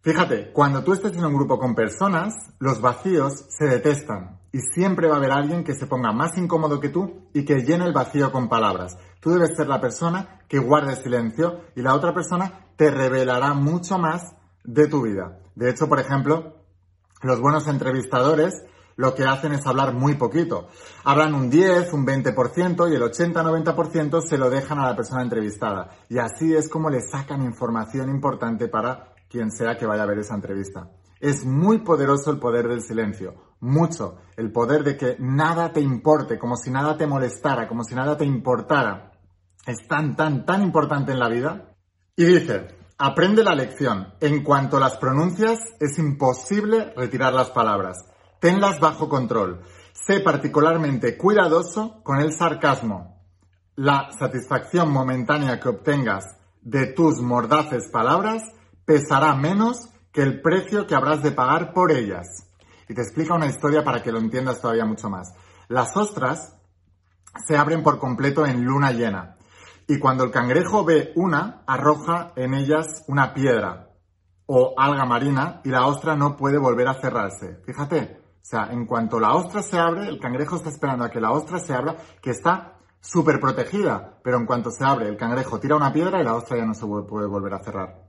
Fíjate, 0.00 0.50
cuando 0.52 0.82
tú 0.82 0.94
estés 0.94 1.16
en 1.16 1.24
un 1.24 1.34
grupo 1.34 1.58
con 1.58 1.76
personas, 1.76 2.34
los 2.58 2.80
vacíos 2.80 3.44
se 3.48 3.66
detestan 3.66 4.40
y 4.50 4.58
siempre 4.58 5.06
va 5.06 5.14
a 5.14 5.18
haber 5.18 5.30
alguien 5.30 5.62
que 5.62 5.74
se 5.74 5.86
ponga 5.86 6.12
más 6.12 6.36
incómodo 6.36 6.80
que 6.80 6.88
tú 6.88 7.28
y 7.32 7.44
que 7.44 7.62
llene 7.62 7.84
el 7.84 7.92
vacío 7.92 8.32
con 8.32 8.48
palabras. 8.48 8.98
Tú 9.20 9.30
debes 9.30 9.56
ser 9.56 9.68
la 9.68 9.80
persona 9.80 10.40
que 10.48 10.58
guarde 10.58 10.96
silencio 10.96 11.60
y 11.76 11.82
la 11.82 11.94
otra 11.94 12.12
persona 12.12 12.66
te 12.76 12.90
revelará 12.90 13.54
mucho 13.54 13.96
más 13.96 14.34
de 14.64 14.88
tu 14.88 15.02
vida. 15.02 15.38
De 15.54 15.70
hecho, 15.70 15.88
por 15.88 16.00
ejemplo, 16.00 16.56
los 17.22 17.40
buenos 17.40 17.68
entrevistadores 17.68 18.64
lo 18.96 19.14
que 19.14 19.24
hacen 19.24 19.52
es 19.52 19.66
hablar 19.66 19.94
muy 19.94 20.14
poquito. 20.14 20.68
Hablan 21.04 21.34
un 21.34 21.50
10, 21.50 21.92
un 21.92 22.06
20% 22.06 22.90
y 22.90 22.94
el 22.94 23.02
80-90% 23.02 24.20
se 24.20 24.38
lo 24.38 24.50
dejan 24.50 24.78
a 24.78 24.86
la 24.86 24.96
persona 24.96 25.22
entrevistada. 25.22 25.90
Y 26.08 26.18
así 26.18 26.54
es 26.54 26.68
como 26.68 26.90
le 26.90 27.00
sacan 27.00 27.42
información 27.42 28.10
importante 28.10 28.68
para 28.68 29.14
quien 29.28 29.50
sea 29.50 29.76
que 29.76 29.86
vaya 29.86 30.02
a 30.02 30.06
ver 30.06 30.18
esa 30.18 30.34
entrevista. 30.34 30.90
Es 31.20 31.44
muy 31.44 31.78
poderoso 31.78 32.30
el 32.30 32.38
poder 32.38 32.66
del 32.66 32.82
silencio, 32.82 33.34
mucho. 33.60 34.16
El 34.36 34.50
poder 34.50 34.82
de 34.82 34.96
que 34.96 35.16
nada 35.20 35.72
te 35.72 35.80
importe, 35.80 36.38
como 36.38 36.56
si 36.56 36.70
nada 36.70 36.96
te 36.96 37.06
molestara, 37.06 37.68
como 37.68 37.84
si 37.84 37.94
nada 37.94 38.16
te 38.16 38.24
importara. 38.24 39.12
Es 39.64 39.86
tan, 39.86 40.16
tan, 40.16 40.44
tan 40.44 40.62
importante 40.62 41.12
en 41.12 41.20
la 41.20 41.28
vida. 41.28 41.76
Y 42.16 42.24
dice, 42.24 42.76
aprende 42.98 43.44
la 43.44 43.54
lección. 43.54 44.14
En 44.20 44.42
cuanto 44.42 44.80
las 44.80 44.96
pronuncias, 44.96 45.60
es 45.78 45.98
imposible 45.98 46.92
retirar 46.96 47.32
las 47.32 47.50
palabras. 47.50 47.98
Tenlas 48.42 48.80
bajo 48.80 49.08
control. 49.08 49.60
Sé 49.92 50.18
particularmente 50.18 51.16
cuidadoso 51.16 52.02
con 52.02 52.18
el 52.18 52.32
sarcasmo. 52.32 53.22
La 53.76 54.10
satisfacción 54.18 54.90
momentánea 54.90 55.60
que 55.60 55.68
obtengas 55.68 56.24
de 56.60 56.88
tus 56.88 57.20
mordaces 57.20 57.88
palabras 57.92 58.42
pesará 58.84 59.36
menos 59.36 59.90
que 60.12 60.22
el 60.22 60.42
precio 60.42 60.88
que 60.88 60.96
habrás 60.96 61.22
de 61.22 61.30
pagar 61.30 61.72
por 61.72 61.92
ellas. 61.92 62.26
Y 62.88 62.94
te 62.94 63.02
explica 63.02 63.34
una 63.34 63.46
historia 63.46 63.84
para 63.84 64.02
que 64.02 64.10
lo 64.10 64.18
entiendas 64.18 64.60
todavía 64.60 64.86
mucho 64.86 65.08
más. 65.08 65.32
Las 65.68 65.96
ostras 65.96 66.56
se 67.46 67.56
abren 67.56 67.84
por 67.84 68.00
completo 68.00 68.44
en 68.44 68.64
luna 68.64 68.90
llena. 68.90 69.36
Y 69.86 70.00
cuando 70.00 70.24
el 70.24 70.32
cangrejo 70.32 70.84
ve 70.84 71.12
una, 71.14 71.62
arroja 71.64 72.32
en 72.34 72.54
ellas 72.54 73.04
una 73.06 73.34
piedra 73.34 73.90
o 74.46 74.74
alga 74.76 75.04
marina 75.04 75.60
y 75.62 75.68
la 75.68 75.86
ostra 75.86 76.16
no 76.16 76.36
puede 76.36 76.58
volver 76.58 76.88
a 76.88 76.94
cerrarse. 76.94 77.62
Fíjate, 77.64 78.21
o 78.42 78.44
sea, 78.44 78.72
en 78.72 78.86
cuanto 78.86 79.20
la 79.20 79.34
ostra 79.34 79.62
se 79.62 79.78
abre, 79.78 80.08
el 80.08 80.18
cangrejo 80.18 80.56
está 80.56 80.68
esperando 80.68 81.04
a 81.04 81.10
que 81.10 81.20
la 81.20 81.30
ostra 81.30 81.60
se 81.60 81.72
abra, 81.74 81.96
que 82.20 82.30
está 82.30 82.76
súper 83.00 83.38
protegida, 83.38 84.18
pero 84.24 84.36
en 84.36 84.46
cuanto 84.46 84.70
se 84.72 84.84
abre, 84.84 85.08
el 85.08 85.16
cangrejo 85.16 85.60
tira 85.60 85.76
una 85.76 85.92
piedra 85.92 86.20
y 86.20 86.24
la 86.24 86.34
ostra 86.34 86.56
ya 86.56 86.66
no 86.66 86.74
se 86.74 86.84
puede 86.84 87.26
volver 87.28 87.54
a 87.54 87.62
cerrar. 87.62 88.08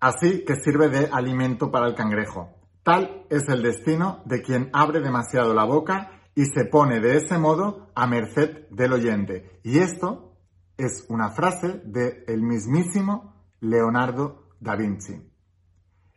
así 0.00 0.44
que 0.44 0.56
sirve 0.56 0.88
de 0.88 1.08
alimento 1.12 1.70
para 1.70 1.86
el 1.86 1.94
cangrejo. 1.94 2.50
Tal 2.82 3.26
es 3.28 3.48
el 3.48 3.62
destino 3.62 4.22
de 4.24 4.42
quien 4.42 4.70
abre 4.72 5.00
demasiado 5.00 5.54
la 5.54 5.64
boca 5.64 6.22
y 6.34 6.46
se 6.46 6.64
pone 6.64 7.00
de 7.00 7.18
ese 7.18 7.38
modo 7.38 7.90
a 7.94 8.06
merced 8.06 8.68
del 8.70 8.94
oyente. 8.94 9.60
Y 9.62 9.78
esto 9.78 10.34
es 10.76 11.04
una 11.08 11.30
frase 11.30 11.82
del 11.84 12.24
el 12.26 12.42
mismísimo 12.42 13.34
Leonardo 13.60 14.48
da 14.58 14.74
Vinci. 14.74 15.32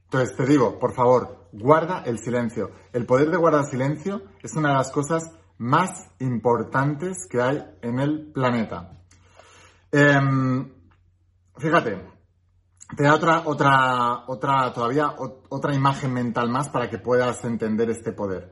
Entonces 0.06 0.36
te 0.36 0.46
digo, 0.46 0.80
por 0.80 0.94
favor, 0.94 1.45
guarda 1.58 2.04
el 2.06 2.20
silencio. 2.20 2.72
El 2.94 3.06
poder 3.06 3.32
de 3.32 3.38
guardar 3.38 3.66
silencio 3.66 4.24
es 4.42 4.54
una 4.56 4.70
de 4.70 4.76
las 4.76 4.92
cosas 4.92 5.32
más 5.58 5.90
importantes 6.20 7.28
que 7.30 7.42
hay 7.42 7.64
en 7.82 8.00
el 8.00 8.32
planeta. 8.32 9.00
Em, 9.92 10.70
fíjate, 11.58 12.02
te 12.96 13.04
da 13.04 13.16
otra, 13.16 13.44
otra, 13.46 14.24
otra, 14.28 14.74
todavía 14.74 15.16
otra 15.18 15.74
imagen 15.74 16.14
mental 16.14 16.50
más 16.50 16.70
para 16.70 16.90
que 16.90 17.00
puedas 17.00 17.44
entender 17.46 17.90
este 17.90 18.12
poder. 18.12 18.52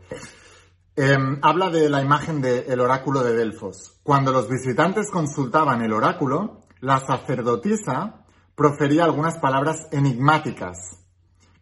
Em, 0.95 1.39
habla 1.41 1.69
de 1.69 1.89
la 1.89 2.01
imagen 2.01 2.41
del 2.41 2.79
oráculo 2.79 3.23
de 3.23 3.33
Delfos. 3.33 3.99
Cuando 4.03 4.31
los 4.31 4.47
visitantes 4.47 5.09
consultaban 5.11 5.81
el 5.81 5.91
oráculo, 5.91 6.61
la 6.79 6.99
sacerdotisa 6.99 8.25
profería 8.55 9.03
algunas 9.03 9.39
palabras 9.39 9.87
enigmáticas 9.91 11.02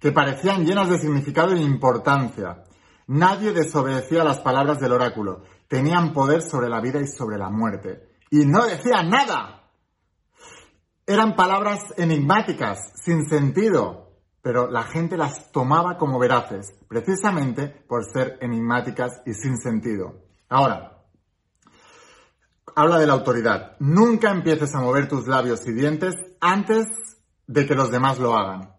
que 0.02 0.12
parecían 0.12 0.66
llenas 0.66 0.90
de 0.90 0.98
significado 0.98 1.54
e 1.54 1.62
importancia. 1.62 2.64
Nadie 3.08 3.54
desobedecía 3.54 4.24
las 4.24 4.40
palabras 4.40 4.80
del 4.80 4.94
oráculo. 4.94 5.44
Tenían 5.68 6.12
poder 6.12 6.42
sobre 6.42 6.70
la 6.70 6.82
vida 6.82 7.00
y 7.00 7.08
sobre 7.08 7.38
la 7.38 7.52
muerte. 7.52 8.10
Y 8.32 8.46
no 8.46 8.66
decían 8.66 9.10
nada. 9.10 9.70
Eran 11.06 11.36
palabras 11.36 11.94
enigmáticas, 11.98 12.80
sin 12.96 13.30
sentido, 13.30 14.18
pero 14.42 14.72
la 14.72 14.84
gente 14.84 15.18
las 15.18 15.52
tomaba 15.52 15.98
como 15.98 16.18
veraces, 16.18 16.74
precisamente 16.88 17.68
por 17.68 18.04
ser 18.12 18.40
enigmáticas 18.42 19.22
y 19.26 19.34
sin 19.34 19.58
sentido. 19.58 20.24
Ahora, 20.50 21.04
habla 22.76 22.98
de 22.98 23.06
la 23.06 23.14
autoridad. 23.14 23.76
Nunca 23.80 24.32
empieces 24.32 24.74
a 24.74 24.82
mover 24.82 25.08
tus 25.08 25.28
labios 25.28 25.68
y 25.68 25.74
dientes 25.74 26.16
antes 26.40 26.88
de 27.46 27.68
que 27.68 27.76
los 27.76 27.92
demás 27.92 28.18
lo 28.18 28.36
hagan. 28.36 28.71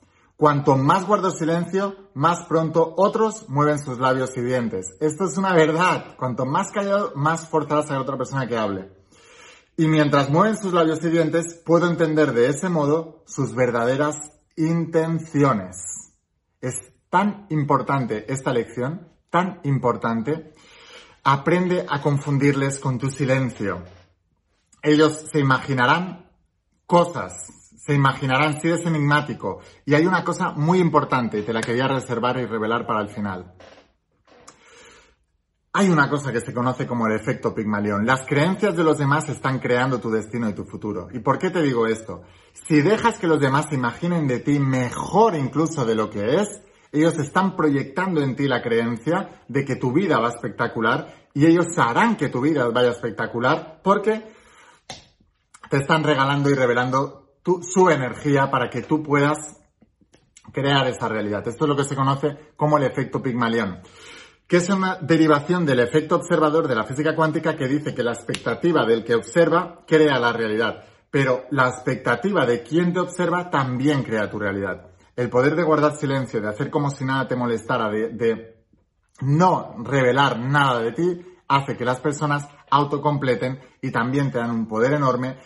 Cuanto 0.43 0.77
más 0.77 1.07
guardo 1.07 1.31
silencio, 1.31 2.11
más 2.15 2.47
pronto 2.49 2.95
otros 2.97 3.49
mueven 3.49 3.79
sus 3.79 4.01
labios 4.01 4.37
y 4.37 4.41
dientes. 4.41 4.97
Esto 4.99 5.27
es 5.27 5.39
una 5.39 5.53
verdad. 5.53 6.17
Cuanto 6.17 6.45
más 6.45 6.73
callado, 6.73 7.13
más 7.15 7.49
forzarás 7.49 7.93
a 7.93 8.01
otra 8.01 8.17
persona 8.17 8.49
que 8.49 8.57
hable. 8.57 8.91
Y 9.77 9.87
mientras 9.87 10.31
mueven 10.31 10.57
sus 10.57 10.73
labios 10.73 10.99
y 11.05 11.11
dientes, 11.11 11.63
puedo 11.65 11.89
entender 11.89 12.33
de 12.33 12.49
ese 12.49 12.69
modo 12.69 13.23
sus 13.25 13.55
verdaderas 13.55 14.17
intenciones. 14.57 16.13
Es 16.61 16.75
tan 17.09 17.47
importante 17.51 18.25
esta 18.27 18.53
lección, 18.53 19.13
tan 19.31 19.61
importante. 19.63 20.55
Aprende 21.23 21.87
a 21.89 22.03
confundirles 22.03 22.81
con 22.81 22.99
tu 22.99 23.11
silencio. 23.11 23.85
Ellos 24.83 25.25
se 25.31 25.39
imaginarán 25.39 26.29
cosas, 26.89 27.62
se 27.85 27.95
imaginarán 27.95 28.61
si 28.61 28.69
eres 28.69 28.87
enigmático. 28.87 29.61
Y 29.85 29.95
hay 29.95 30.07
una 30.07 30.23
cosa 30.23 30.53
muy 30.53 30.79
importante, 30.79 31.39
y 31.39 31.43
te 31.43 31.53
la 31.53 31.61
quería 31.61 31.89
reservar 31.89 32.39
y 32.39 32.47
revelar 32.47 32.87
para 32.87 33.01
el 33.01 33.09
final. 33.09 33.55
Hay 35.75 35.89
una 35.89 36.09
cosa 36.09 36.33
que 36.33 36.41
se 36.41 36.53
conoce 36.53 36.87
como 36.87 37.07
el 37.07 37.15
efecto 37.15 37.55
Pigmalión. 37.55 38.07
Las 38.07 38.27
creencias 38.27 38.77
de 38.77 38.85
los 38.85 38.99
demás 38.99 39.29
están 39.31 39.59
creando 39.59 40.01
tu 40.01 40.11
destino 40.11 40.49
y 40.49 40.53
tu 40.53 40.65
futuro. 40.65 41.09
¿Y 41.13 41.21
por 41.21 41.39
qué 41.39 41.51
te 41.51 41.63
digo 41.63 41.87
esto? 41.87 42.23
Si 42.53 42.83
dejas 42.83 43.19
que 43.19 43.27
los 43.27 43.41
demás 43.41 43.67
se 43.71 43.77
imaginen 43.77 44.29
de 44.29 44.41
ti 44.41 44.59
mejor 44.59 45.35
incluso 45.35 45.87
de 45.87 45.95
lo 45.95 46.11
que 46.11 46.37
es, 46.37 46.63
ellos 46.93 47.19
están 47.19 47.57
proyectando 47.57 48.21
en 48.21 48.37
ti 48.37 48.47
la 48.49 48.61
creencia 48.61 49.43
de 49.49 49.65
que 49.65 49.77
tu 49.77 49.93
vida 49.93 50.21
va 50.21 50.29
espectacular 50.29 51.31
y 51.33 51.47
ellos 51.47 51.67
harán 51.79 52.17
que 52.17 52.29
tu 52.29 52.43
vida 52.43 52.69
vaya 52.69 52.91
espectacular 52.91 53.81
porque 53.83 54.31
te 55.71 55.79
están 55.79 56.05
regalando 56.05 56.51
y 56.51 56.55
revelando 56.55 57.22
su 57.63 57.91
energía 57.91 58.51
para 58.51 58.71
que 58.71 58.83
tú 58.83 59.03
puedas 59.03 59.61
crear 60.53 60.87
esa 60.89 61.09
realidad. 61.09 61.47
Esto 61.47 61.65
es 61.65 61.69
lo 61.69 61.77
que 61.77 61.85
se 61.85 61.97
conoce 61.97 62.53
como 62.57 62.79
el 62.79 62.85
efecto 62.85 63.23
Pigmalión 63.23 63.81
que 64.53 64.59
es 64.59 64.69
una 64.69 64.99
derivación 65.01 65.65
del 65.65 65.81
efecto 65.81 66.17
observador 66.17 66.69
de 66.69 66.75
la 66.75 66.85
física 66.85 67.17
cuántica 67.17 67.57
que 67.57 67.67
dice 67.67 67.95
que 67.95 68.03
la 68.03 68.13
expectativa 68.13 68.85
del 68.85 69.03
que 69.03 69.15
observa 69.15 69.83
crea 69.87 70.19
la 70.19 70.31
realidad, 70.31 70.85
pero 71.11 71.45
la 71.53 71.71
expectativa 71.71 72.45
de 72.45 72.63
quien 72.63 72.93
te 72.93 73.01
observa 73.01 73.49
también 73.49 74.03
crea 74.03 74.29
tu 74.29 74.39
realidad. 74.39 74.91
El 75.17 75.31
poder 75.31 75.57
de 75.57 75.63
guardar 75.63 75.97
silencio, 75.97 76.43
de 76.43 76.51
hacer 76.51 76.69
como 76.69 76.91
si 76.91 77.03
nada 77.03 77.27
te 77.27 77.35
molestara, 77.35 77.89
de, 77.89 78.11
de 78.11 78.67
no 79.23 79.75
revelar 79.79 80.39
nada 80.39 80.81
de 80.81 80.93
ti, 80.93 81.27
hace 81.49 81.75
que 81.75 81.87
las 81.87 82.01
personas 82.01 82.47
autocompleten 82.71 83.59
y 83.81 83.91
también 83.91 84.31
te 84.31 84.37
dan 84.37 84.51
un 84.51 84.69
poder 84.69 84.93
enorme 84.93 85.39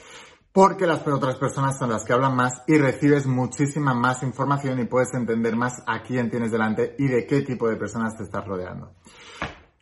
porque 0.57 0.87
las 0.87 1.07
otras 1.07 1.37
personas 1.37 1.79
son 1.79 1.91
las 1.91 2.03
que 2.03 2.15
hablan 2.15 2.35
más 2.35 2.63
y 2.67 2.79
recibes 2.79 3.27
muchísima 3.27 3.93
más 3.93 4.23
información 4.23 4.79
y 4.79 4.87
puedes 4.87 5.13
entender 5.13 5.55
más 5.55 5.83
a 5.87 6.03
quién 6.03 6.31
tienes 6.31 6.51
delante 6.51 6.97
y 6.99 7.09
de 7.09 7.27
qué 7.27 7.43
tipo 7.43 7.69
de 7.69 7.77
personas 7.77 8.17
te 8.17 8.25
estás 8.25 8.43
rodeando. 8.47 8.95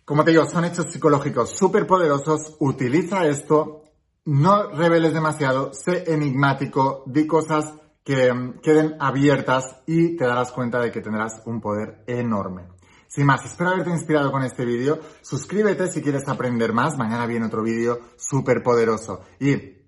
Como 0.04 0.25
te 0.25 0.33
digo, 0.33 0.45
son 0.47 0.64
hechos 0.64 0.87
psicológicos 0.90 1.50
súper 1.57 1.87
poderosos, 1.87 2.57
utiliza 2.59 3.25
esto, 3.25 3.85
no 4.25 4.73
reveles 4.73 5.14
demasiado, 5.14 5.73
sé 5.73 6.12
enigmático, 6.12 7.04
di 7.07 7.25
cosas 7.25 7.73
que 8.02 8.33
mm, 8.33 8.59
queden 8.59 8.97
abiertas 8.99 9.76
y 9.87 10.16
te 10.16 10.26
darás 10.26 10.50
cuenta 10.50 10.81
de 10.81 10.90
que 10.90 11.02
tendrás 11.02 11.40
un 11.47 11.61
poder 11.61 12.02
enorme. 12.09 12.66
Sin 13.07 13.26
más, 13.26 13.45
espero 13.45 13.71
haberte 13.71 13.90
inspirado 13.90 14.33
con 14.33 14.43
este 14.43 14.64
vídeo. 14.64 14.99
Suscríbete 15.23 15.87
si 15.87 16.02
quieres 16.02 16.26
aprender 16.26 16.73
más. 16.73 16.99
Mañana 16.99 17.26
viene 17.26 17.47
otro 17.47 17.62
vídeo 17.62 18.00
súper 18.16 18.61
poderoso. 18.61 19.21
Y 19.38 19.83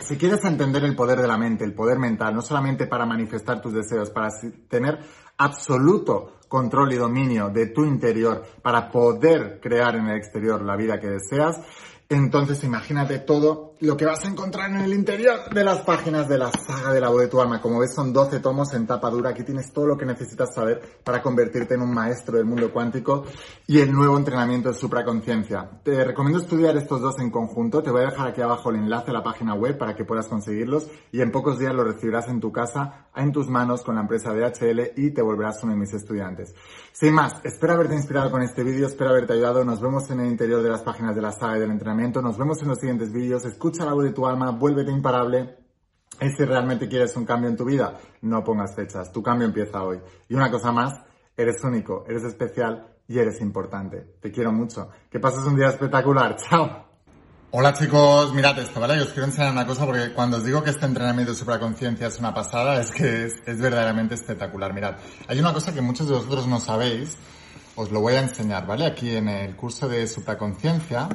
si 0.00 0.16
quieres 0.16 0.44
entender 0.44 0.84
el 0.84 0.96
poder 0.96 1.20
de 1.20 1.28
la 1.28 1.38
mente, 1.38 1.64
el 1.64 1.74
poder 1.74 1.98
mental, 1.98 2.34
no 2.34 2.42
solamente 2.42 2.86
para 2.86 3.06
manifestar 3.06 3.60
tus 3.60 3.72
deseos, 3.72 4.10
para 4.10 4.28
tener 4.68 4.98
absoluto 5.36 6.38
control 6.48 6.92
y 6.92 6.96
dominio 6.96 7.48
de 7.50 7.66
tu 7.66 7.84
interior, 7.84 8.44
para 8.62 8.90
poder 8.90 9.60
crear 9.60 9.96
en 9.96 10.08
el 10.08 10.16
exterior 10.16 10.62
la 10.62 10.76
vida 10.76 10.98
que 10.98 11.08
deseas, 11.08 11.60
entonces 12.08 12.64
imagínate 12.64 13.18
todo 13.18 13.67
lo 13.80 13.96
que 13.96 14.04
vas 14.04 14.24
a 14.24 14.28
encontrar 14.28 14.70
en 14.70 14.78
el 14.78 14.92
interior 14.92 15.52
de 15.54 15.62
las 15.62 15.82
páginas 15.82 16.28
de 16.28 16.36
la 16.36 16.50
saga 16.50 16.92
de 16.92 17.00
la 17.00 17.10
voz 17.10 17.20
de 17.20 17.28
tu 17.28 17.40
alma. 17.40 17.60
Como 17.60 17.78
ves 17.78 17.94
son 17.94 18.12
12 18.12 18.40
tomos 18.40 18.74
en 18.74 18.86
tapa 18.86 19.08
dura. 19.08 19.30
Aquí 19.30 19.44
tienes 19.44 19.72
todo 19.72 19.86
lo 19.86 19.96
que 19.96 20.04
necesitas 20.04 20.52
saber 20.52 20.80
para 21.04 21.22
convertirte 21.22 21.74
en 21.74 21.82
un 21.82 21.94
maestro 21.94 22.38
del 22.38 22.46
mundo 22.46 22.72
cuántico 22.72 23.24
y 23.66 23.78
el 23.78 23.92
nuevo 23.92 24.18
entrenamiento 24.18 24.70
de 24.70 24.74
supraconciencia. 24.74 25.70
Te 25.84 26.02
recomiendo 26.02 26.40
estudiar 26.40 26.76
estos 26.76 27.00
dos 27.00 27.20
en 27.20 27.30
conjunto. 27.30 27.82
Te 27.82 27.90
voy 27.90 28.02
a 28.02 28.10
dejar 28.10 28.28
aquí 28.28 28.40
abajo 28.40 28.70
el 28.70 28.76
enlace 28.76 29.10
a 29.10 29.14
la 29.14 29.22
página 29.22 29.54
web 29.54 29.78
para 29.78 29.94
que 29.94 30.04
puedas 30.04 30.26
conseguirlos 30.26 30.88
y 31.12 31.20
en 31.20 31.30
pocos 31.30 31.58
días 31.58 31.72
los 31.72 31.86
recibirás 31.86 32.28
en 32.28 32.40
tu 32.40 32.50
casa, 32.50 33.06
en 33.14 33.30
tus 33.30 33.48
manos 33.48 33.82
con 33.82 33.94
la 33.94 34.00
empresa 34.00 34.32
DHL 34.32 34.92
y 34.96 35.12
te 35.12 35.22
volverás 35.22 35.62
uno 35.62 35.74
de 35.74 35.78
mis 35.78 35.94
estudiantes. 35.94 36.54
Sin 36.92 37.14
más, 37.14 37.36
espero 37.44 37.74
haberte 37.74 37.94
inspirado 37.94 38.30
con 38.30 38.42
este 38.42 38.64
vídeo, 38.64 38.88
espero 38.88 39.10
haberte 39.10 39.34
ayudado. 39.34 39.64
Nos 39.64 39.80
vemos 39.80 40.10
en 40.10 40.18
el 40.18 40.26
interior 40.26 40.62
de 40.62 40.70
las 40.70 40.82
páginas 40.82 41.14
de 41.14 41.22
la 41.22 41.30
saga 41.30 41.58
y 41.58 41.60
del 41.60 41.70
entrenamiento 41.70 42.20
nos 42.20 42.36
vemos 42.36 42.60
en 42.62 42.68
los 42.68 42.78
siguientes 42.78 43.12
vídeos. 43.12 43.44
Escucha 43.44 43.67
la 43.76 43.92
voz 43.92 44.04
de 44.04 44.12
tu 44.12 44.26
alma, 44.26 44.50
vuélvete 44.50 44.90
imparable. 44.90 45.56
Y 46.20 46.30
si 46.30 46.44
realmente 46.44 46.88
quieres 46.88 47.16
un 47.16 47.24
cambio 47.24 47.48
en 47.48 47.56
tu 47.56 47.64
vida, 47.64 47.96
no 48.22 48.42
pongas 48.42 48.74
fechas. 48.74 49.12
Tu 49.12 49.22
cambio 49.22 49.46
empieza 49.46 49.82
hoy. 49.82 50.00
Y 50.28 50.34
una 50.34 50.50
cosa 50.50 50.72
más, 50.72 51.00
eres 51.36 51.62
único, 51.62 52.04
eres 52.08 52.24
especial 52.24 52.96
y 53.06 53.18
eres 53.18 53.40
importante. 53.40 54.16
Te 54.20 54.32
quiero 54.32 54.52
mucho. 54.52 54.88
Que 55.10 55.20
pases 55.20 55.44
un 55.44 55.56
día 55.56 55.68
espectacular. 55.68 56.36
Chao. 56.48 56.88
Hola 57.50 57.72
chicos, 57.72 58.34
mirad 58.34 58.58
esto, 58.58 58.78
¿vale? 58.78 59.00
os 59.00 59.08
quiero 59.08 59.24
enseñar 59.24 59.52
una 59.52 59.66
cosa 59.66 59.86
porque 59.86 60.12
cuando 60.12 60.36
os 60.36 60.44
digo 60.44 60.62
que 60.62 60.68
este 60.68 60.84
entrenamiento 60.84 61.32
de 61.32 61.38
supraconciencia 61.38 62.08
es 62.08 62.18
una 62.18 62.34
pasada, 62.34 62.78
es 62.78 62.90
que 62.90 63.24
es, 63.24 63.36
es, 63.46 63.58
verdaderamente 63.58 64.16
espectacular. 64.16 64.74
Mirad, 64.74 64.96
hay 65.26 65.40
una 65.40 65.54
cosa 65.54 65.72
que 65.72 65.80
muchos 65.80 66.08
de 66.08 66.14
vosotros 66.14 66.46
no 66.46 66.60
sabéis, 66.60 67.16
os 67.74 67.90
lo 67.90 68.02
voy 68.02 68.16
a 68.16 68.20
enseñar, 68.20 68.66
¿vale? 68.66 68.84
Aquí 68.84 69.16
en 69.16 69.30
el 69.30 69.56
curso 69.56 69.88
de 69.88 70.06
supraconciencia 70.06 71.08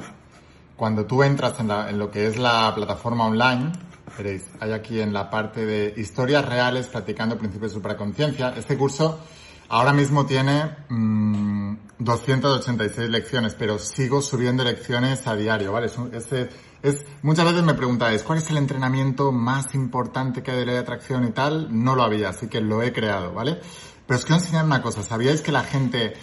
cuando 0.76 1.06
tú 1.06 1.22
entras 1.22 1.58
en, 1.60 1.68
la, 1.68 1.90
en, 1.90 1.98
lo 1.98 2.10
que 2.10 2.26
es 2.26 2.36
la 2.36 2.72
plataforma 2.74 3.26
online, 3.26 3.72
veréis, 4.16 4.50
hay 4.60 4.72
aquí 4.72 5.00
en 5.00 5.12
la 5.12 5.30
parte 5.30 5.64
de 5.64 5.94
historias 5.96 6.44
reales 6.44 6.88
practicando 6.88 7.38
principios 7.38 7.72
de 7.72 7.76
supraconciencia. 7.76 8.54
Este 8.56 8.76
curso 8.76 9.20
ahora 9.68 9.92
mismo 9.92 10.26
tiene 10.26 10.76
mmm, 10.88 11.74
286 11.98 13.08
lecciones, 13.08 13.54
pero 13.54 13.78
sigo 13.78 14.20
subiendo 14.20 14.64
lecciones 14.64 15.26
a 15.26 15.36
diario, 15.36 15.72
¿vale? 15.72 15.86
Es, 15.86 15.98
es, 16.12 16.48
es, 16.82 17.04
muchas 17.22 17.46
veces 17.46 17.62
me 17.62 17.74
preguntáis, 17.74 18.22
¿cuál 18.22 18.38
es 18.38 18.50
el 18.50 18.56
entrenamiento 18.56 19.32
más 19.32 19.74
importante 19.74 20.42
que 20.42 20.50
hay 20.50 20.58
de 20.58 20.66
ley 20.66 20.74
de 20.74 20.80
atracción 20.80 21.24
y 21.24 21.30
tal? 21.30 21.68
No 21.70 21.94
lo 21.94 22.02
había, 22.02 22.30
así 22.30 22.48
que 22.48 22.60
lo 22.60 22.82
he 22.82 22.92
creado, 22.92 23.32
¿vale? 23.32 23.60
Pero 24.06 24.18
os 24.18 24.24
quiero 24.24 24.42
enseñar 24.42 24.64
una 24.64 24.82
cosa. 24.82 25.02
¿Sabíais 25.02 25.40
que 25.40 25.50
la 25.50 25.62
gente 25.62 26.14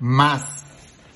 más 0.00 0.59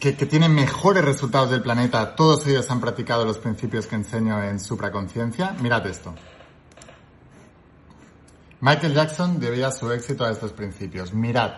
que, 0.04 0.16
que, 0.16 0.26
tienen 0.26 0.54
mejores 0.54 1.02
resultados 1.02 1.48
del 1.50 1.62
planeta, 1.62 2.14
todos 2.14 2.46
ellos 2.46 2.70
han 2.70 2.78
practicado 2.78 3.24
los 3.24 3.38
principios 3.38 3.86
que 3.86 3.94
enseño 3.94 4.42
en 4.42 4.60
supraconciencia. 4.60 5.56
Mirad 5.62 5.86
esto. 5.86 6.14
Michael 8.60 8.92
Jackson 8.92 9.40
debía 9.40 9.70
su 9.70 9.90
éxito 9.90 10.26
a 10.26 10.30
estos 10.30 10.52
principios. 10.52 11.14
Mirad, 11.14 11.52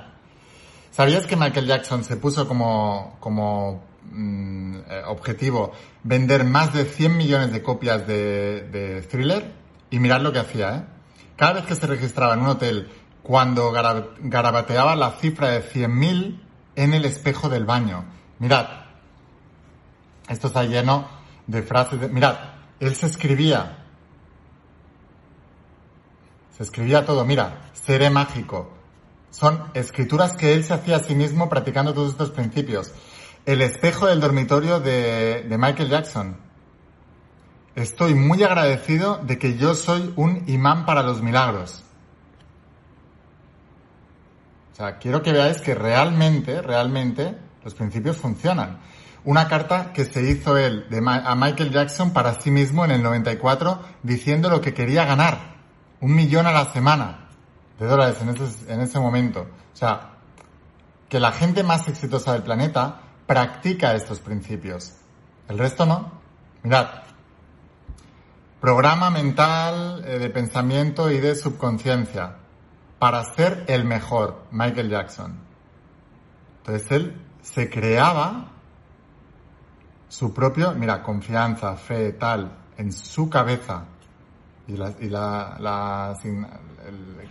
¿sabías 0.93 1.27
que 1.27 1.35
Michael 1.35 1.67
Jackson 1.67 2.05
se 2.05 2.17
puso 2.17 2.47
como, 2.47 3.17
como 3.19 3.83
mm, 4.13 4.77
eh, 4.77 5.03
objetivo 5.07 5.73
vender 6.05 6.45
más 6.45 6.73
de 6.73 6.85
100 6.85 7.17
millones 7.17 7.53
de 7.53 7.63
copias 7.63 8.07
de, 8.07 8.63
de 8.71 9.03
Thriller? 9.03 9.53
Y 9.91 9.99
mirad 9.99 10.21
lo 10.21 10.33
que 10.33 10.39
hacía, 10.39 10.77
¿eh? 10.77 10.85
Cada 11.35 11.55
vez 11.55 11.65
que 11.65 11.75
se 11.75 11.87
registraba 11.89 12.35
en 12.35 12.41
un 12.41 12.47
hotel, 12.47 12.89
cuando 13.25 13.73
garabateaba 13.73 14.95
la 14.95 15.11
cifra 15.11 15.49
de 15.49 15.65
100.000 15.65 16.41
en 16.77 16.95
el 16.95 17.05
espejo 17.05 17.49
del 17.49 17.65
baño. 17.65 18.05
Mirad, 18.39 18.67
esto 20.29 20.49
está 20.49 20.65
lleno 20.65 21.09
de 21.47 21.63
frases 21.63 22.01
de... 22.01 22.09
Mirad, 22.09 22.37
él 22.81 22.95
se 22.95 23.07
escribía. 23.07 23.79
Se 26.57 26.63
escribía 26.63 27.05
todo. 27.05 27.25
Mira, 27.25 27.71
seré 27.73 28.11
mágico. 28.11 28.73
Son 29.31 29.71
escrituras 29.75 30.37
que 30.37 30.55
él 30.55 30.65
se 30.65 30.75
hacía 30.75 30.97
a 30.97 31.01
sí 31.01 31.15
mismo 31.15 31.49
practicando 31.49 31.95
todos 31.95 32.13
estos 32.13 32.31
principios. 32.31 32.93
El 33.45 33.63
espejo 33.63 34.07
del 34.07 34.21
dormitorio 34.21 34.81
de, 34.81 35.45
de 35.49 35.59
Michael 35.59 35.89
Jackson. 35.89 36.37
Estoy 37.75 38.15
muy 38.15 38.43
agradecido 38.43 39.19
de 39.19 39.39
que 39.39 39.57
yo 39.57 39.75
soy 39.75 40.13
un 40.17 40.45
imán 40.47 40.87
para 40.87 41.03
los 41.03 41.23
milagros. 41.23 41.85
O 44.73 44.77
sea, 44.77 44.99
quiero 44.99 45.23
que 45.23 45.33
veáis 45.33 45.61
que 45.61 45.75
realmente, 45.75 46.61
realmente, 46.63 47.37
los 47.67 47.75
principios 47.75 48.17
funcionan. 48.19 48.79
Una 49.25 49.49
carta 49.49 49.93
que 49.93 50.05
se 50.05 50.23
hizo 50.23 50.57
él 50.57 50.87
de, 50.89 50.99
a 50.99 51.35
Michael 51.35 51.73
Jackson 51.73 52.13
para 52.13 52.41
sí 52.41 52.53
mismo 52.53 52.85
en 52.85 52.93
el 52.93 53.03
94 53.03 53.81
diciendo 54.05 54.49
lo 54.49 54.61
que 54.61 54.73
quería 54.73 55.05
ganar. 55.05 55.57
Un 56.01 56.15
millón 56.15 56.47
a 56.47 56.53
la 56.53 56.73
semana 56.73 57.27
de 57.77 57.87
dólares 57.87 58.19
en 58.23 58.29
ese, 58.29 58.73
en 58.73 58.81
ese 58.83 59.01
momento. 59.01 59.49
O 59.75 59.77
sea, 59.77 60.13
que 61.09 61.19
la 61.19 61.33
gente 61.33 61.65
más 61.65 61.89
exitosa 61.89 62.35
del 62.35 62.45
planeta 62.45 63.01
practica 63.27 63.97
estos 63.97 64.21
principios. 64.21 64.93
El 65.49 65.59
resto 65.59 65.87
no. 65.87 66.13
Mirad, 66.63 66.87
Programa 68.61 69.11
mental 69.11 70.05
eh, 70.07 70.21
de 70.21 70.31
pensamiento 70.31 71.11
y 71.11 71.19
de 71.19 71.35
subconsciencia 71.35 72.37
para 73.01 73.25
ser 73.35 73.65
el 73.67 73.85
mejor, 73.85 74.45
Michael 74.53 74.89
Jackson. 74.89 75.41
Entonces 76.59 76.93
él 76.93 77.26
se 77.43 77.71
creaba 77.71 78.53
su 80.09 80.33
propio, 80.33 80.73
mira, 80.73 81.03
confianza, 81.03 81.77
fe, 81.77 82.13
tal, 82.13 82.51
en 82.77 82.93
su 82.93 83.29
cabeza. 83.29 83.85
Y 84.69 84.77
la, 84.77 84.93
y 85.01 85.09
la, 85.09 85.57
la 85.61 86.19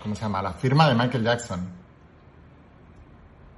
¿cómo 0.02 0.16
se 0.16 0.22
llama? 0.22 0.42
La 0.42 0.54
firma 0.54 0.88
de 0.88 0.96
Michael 0.96 1.24
Jackson. 1.24 1.68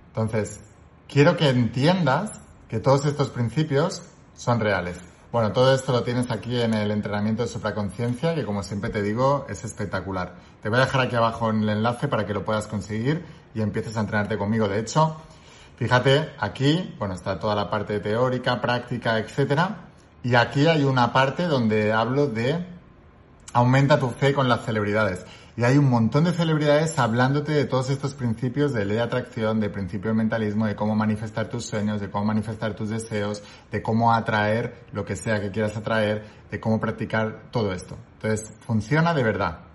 Entonces, 0.08 0.62
quiero 1.08 1.38
que 1.38 1.50
entiendas 1.50 2.40
que 2.68 2.80
todos 2.80 3.06
estos 3.06 3.30
principios 3.30 4.04
son 4.36 4.60
reales. 4.60 4.98
Bueno, 5.32 5.52
todo 5.52 5.76
esto 5.76 5.92
lo 5.92 6.04
tienes 6.04 6.32
aquí 6.32 6.60
en 6.62 6.74
el 6.74 6.90
entrenamiento 6.90 7.44
de 7.44 7.50
supraconciencia, 7.50 8.34
que 8.34 8.46
como 8.46 8.64
siempre 8.64 8.90
te 8.90 9.02
digo, 9.02 9.46
es 9.50 9.64
espectacular. 9.66 10.36
Te 10.62 10.70
voy 10.70 10.80
a 10.80 10.86
dejar 10.86 11.02
aquí 11.02 11.16
abajo 11.16 11.50
en 11.50 11.64
el 11.64 11.70
enlace 11.70 12.08
para 12.08 12.26
que 12.26 12.34
lo 12.34 12.46
puedas 12.46 12.66
conseguir 12.68 13.26
y 13.54 13.62
empieces 13.62 13.98
a 13.98 14.00
entrenarte 14.00 14.38
conmigo. 14.38 14.68
De 14.68 14.80
hecho, 14.80 15.18
fíjate, 15.78 16.34
aquí, 16.40 16.94
bueno, 17.00 17.14
está 17.14 17.40
toda 17.40 17.56
la 17.56 17.70
parte 17.70 18.00
teórica, 18.00 18.60
práctica, 18.60 19.18
etcétera. 19.18 19.86
Y 20.24 20.36
aquí 20.36 20.68
hay 20.68 20.84
una 20.84 21.14
parte 21.14 21.44
donde 21.44 21.94
hablo 21.94 22.28
de 22.28 22.66
aumenta 23.54 24.00
tu 24.00 24.10
fe 24.10 24.34
con 24.34 24.50
las 24.50 24.66
celebridades. 24.66 25.26
Y 25.56 25.64
hay 25.64 25.80
un 25.80 25.90
montón 25.90 26.26
de 26.26 26.34
celebridades 26.34 27.00
hablándote 27.00 27.52
de 27.52 27.66
todos 27.66 27.90
estos 27.90 28.14
principios 28.14 28.74
de 28.74 28.86
ley 28.86 28.98
de 28.98 29.02
atracción, 29.02 29.60
de 29.60 29.72
principio 29.72 30.12
de 30.12 30.18
mentalismo, 30.18 30.68
de 30.68 30.76
cómo 30.76 30.96
manifestar 30.96 31.50
tus 31.50 31.66
sueños, 31.66 32.00
de 32.00 32.12
cómo 32.12 32.26
manifestar 32.26 32.76
tus 32.76 32.90
deseos, 32.90 33.42
de 33.72 33.82
cómo 33.82 34.14
atraer 34.14 34.86
lo 34.92 35.04
que 35.04 35.16
sea 35.16 35.42
que 35.42 35.50
quieras 35.50 35.76
atraer, 35.76 36.24
de 36.52 36.60
cómo 36.60 36.80
practicar 36.80 37.50
todo 37.50 37.74
esto. 37.74 37.98
Entonces, 38.14 38.54
funciona 38.60 39.16
de 39.16 39.24
verdad. 39.24 39.67